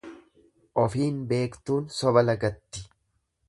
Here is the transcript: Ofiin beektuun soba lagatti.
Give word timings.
Ofiin 0.83 1.21
beektuun 1.33 1.87
soba 1.99 2.27
lagatti. 2.27 2.87